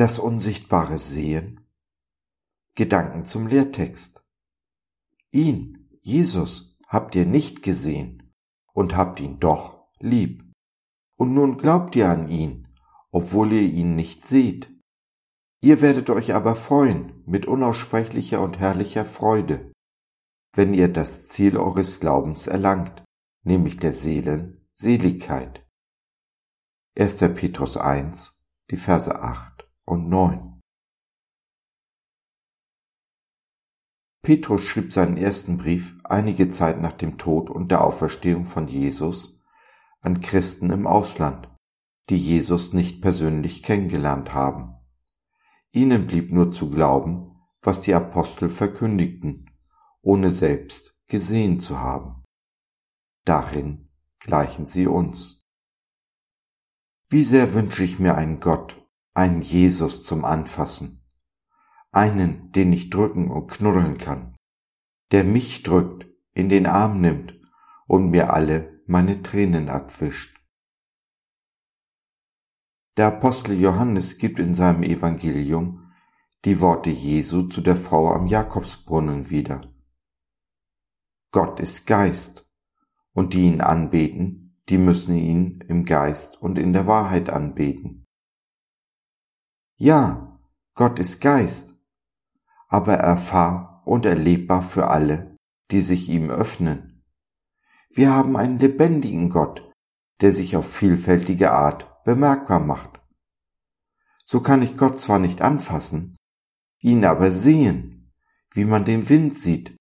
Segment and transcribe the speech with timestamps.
[0.00, 1.60] das Unsichtbare sehen?
[2.74, 4.24] Gedanken zum Lehrtext.
[5.30, 8.32] Ihn, Jesus, habt ihr nicht gesehen
[8.72, 10.50] und habt ihn doch lieb.
[11.18, 12.66] Und nun glaubt ihr an ihn,
[13.10, 14.70] obwohl ihr ihn nicht seht.
[15.60, 19.70] Ihr werdet euch aber freuen mit unaussprechlicher und herrlicher Freude,
[20.54, 23.04] wenn ihr das Ziel eures Glaubens erlangt,
[23.44, 25.68] nämlich der Seelen Seligkeit.
[26.98, 27.18] 1.
[27.34, 30.60] Petrus 1, die Verse 8 und 9.
[34.22, 39.44] Petrus schrieb seinen ersten Brief einige Zeit nach dem Tod und der Auferstehung von Jesus
[40.00, 41.48] an Christen im Ausland,
[42.10, 44.74] die Jesus nicht persönlich kennengelernt haben.
[45.72, 49.50] Ihnen blieb nur zu glauben, was die Apostel verkündigten,
[50.02, 52.24] ohne selbst gesehen zu haben.
[53.24, 55.46] Darin gleichen sie uns.
[57.08, 58.79] Wie sehr wünsche ich mir einen Gott,
[59.14, 61.00] einen Jesus zum Anfassen,
[61.92, 64.36] einen, den ich drücken und knuddeln kann,
[65.12, 67.38] der mich drückt, in den Arm nimmt
[67.86, 70.40] und mir alle meine Tränen abwischt.
[72.96, 75.92] Der Apostel Johannes gibt in seinem Evangelium
[76.44, 79.72] die Worte Jesu zu der Frau am Jakobsbrunnen wieder.
[81.32, 82.50] Gott ist Geist,
[83.12, 88.06] und die ihn anbeten, die müssen ihn im Geist und in der Wahrheit anbeten.
[89.82, 90.38] Ja,
[90.74, 91.82] Gott ist Geist,
[92.68, 95.38] aber erfahr und erlebbar für alle,
[95.70, 97.02] die sich ihm öffnen.
[97.88, 99.72] Wir haben einen lebendigen Gott,
[100.20, 103.00] der sich auf vielfältige Art bemerkbar macht.
[104.26, 106.18] So kann ich Gott zwar nicht anfassen,
[106.80, 108.12] ihn aber sehen,
[108.50, 109.78] wie man den Wind sieht,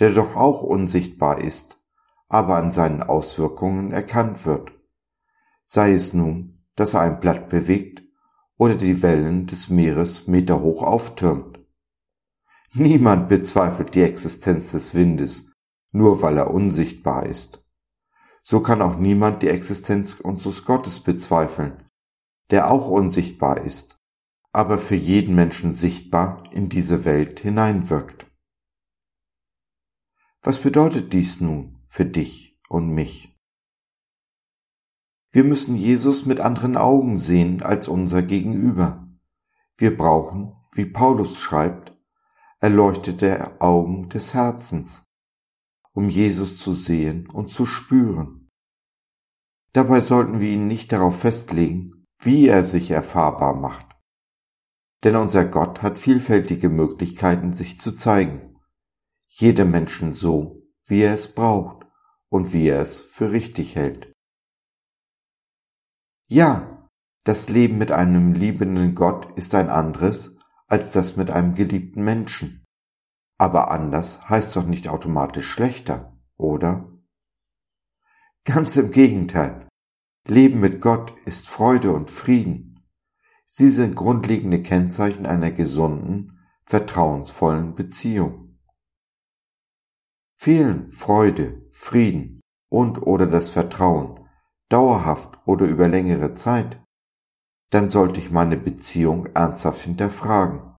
[0.00, 1.76] der doch auch unsichtbar ist,
[2.26, 4.72] aber an seinen Auswirkungen erkannt wird.
[5.66, 8.01] Sei es nun, dass er ein Blatt bewegt
[8.58, 11.58] oder die Wellen des Meeres meterhoch auftürmt.
[12.74, 15.52] Niemand bezweifelt die Existenz des Windes,
[15.90, 17.62] nur weil er unsichtbar ist
[18.42, 21.88] so kann auch niemand die Existenz unseres Gottes bezweifeln,
[22.50, 24.00] der auch unsichtbar ist,
[24.52, 28.26] aber für jeden Menschen sichtbar in diese Welt hineinwirkt.
[30.42, 33.31] Was bedeutet dies nun für dich und mich?
[35.32, 39.08] Wir müssen Jesus mit anderen Augen sehen als unser Gegenüber.
[39.78, 41.98] Wir brauchen, wie Paulus schreibt,
[42.60, 45.06] erleuchtete Augen des Herzens,
[45.94, 48.50] um Jesus zu sehen und zu spüren.
[49.72, 53.86] Dabei sollten wir ihn nicht darauf festlegen, wie er sich erfahrbar macht.
[55.02, 58.58] Denn unser Gott hat vielfältige Möglichkeiten, sich zu zeigen.
[59.28, 61.86] Jedem Menschen so, wie er es braucht
[62.28, 64.11] und wie er es für richtig hält.
[66.34, 66.88] Ja,
[67.24, 72.64] das Leben mit einem liebenden Gott ist ein anderes als das mit einem geliebten Menschen.
[73.36, 76.90] Aber anders heißt doch nicht automatisch schlechter, oder?
[78.44, 79.68] Ganz im Gegenteil.
[80.26, 82.82] Leben mit Gott ist Freude und Frieden.
[83.44, 88.58] Sie sind grundlegende Kennzeichen einer gesunden, vertrauensvollen Beziehung.
[90.38, 94.21] Fehlen Freude, Frieden und oder das Vertrauen
[94.72, 96.82] dauerhaft oder über längere Zeit,
[97.70, 100.76] dann sollte ich meine Beziehung ernsthaft hinterfragen.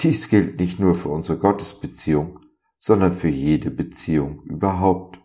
[0.00, 2.40] Dies gilt nicht nur für unsere Gottesbeziehung,
[2.78, 5.18] sondern für jede Beziehung überhaupt.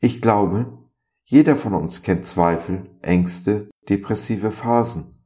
[0.00, 0.90] Ich glaube,
[1.24, 5.24] jeder von uns kennt Zweifel, Ängste, depressive Phasen,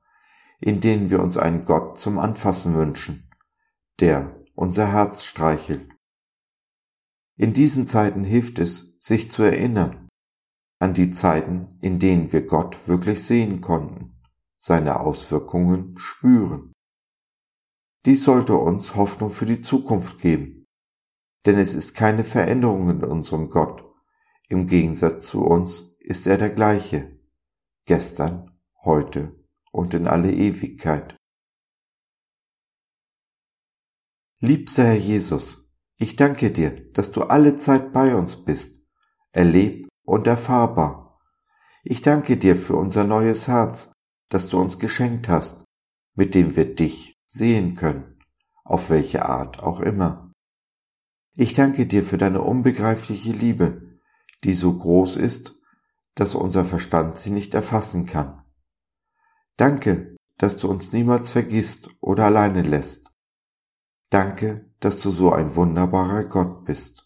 [0.61, 3.31] in denen wir uns einen Gott zum Anfassen wünschen,
[4.01, 5.91] der unser Herz streichelt.
[7.37, 10.06] In diesen Zeiten hilft es, sich zu erinnern
[10.79, 14.21] an die Zeiten, in denen wir Gott wirklich sehen konnten,
[14.57, 16.73] seine Auswirkungen spüren.
[18.05, 20.67] Dies sollte uns Hoffnung für die Zukunft geben,
[21.45, 23.85] denn es ist keine Veränderung in unserem Gott.
[24.49, 27.19] Im Gegensatz zu uns ist er der gleiche,
[27.85, 29.35] gestern, heute
[29.73, 31.17] und in alle Ewigkeit.
[34.41, 38.87] Liebster Herr Jesus, ich danke dir, dass du alle Zeit bei uns bist,
[39.33, 41.21] erleb und erfahrbar.
[41.83, 43.93] Ich danke dir für unser neues Herz,
[44.29, 45.65] das du uns geschenkt hast,
[46.15, 48.19] mit dem wir dich sehen können,
[48.65, 50.33] auf welche Art auch immer.
[51.35, 54.01] Ich danke dir für deine unbegreifliche Liebe,
[54.43, 55.61] die so groß ist,
[56.15, 58.43] dass unser Verstand sie nicht erfassen kann.
[59.57, 63.11] Danke, dass du uns niemals vergisst oder alleine lässt.
[64.11, 67.06] Danke, dass du so ein wunderbarer Gott bist.